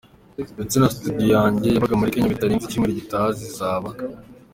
ndetse 0.55 0.75
na 0.77 0.89
studio 0.95 1.25
yanjye 1.35 1.67
yabaga 1.71 1.95
muri 1.99 2.13
Kenya 2.13 2.33
bitarenze 2.33 2.63
icyumweru 2.65 2.99
gitaha 2.99 3.27
nzaba. 3.49 3.89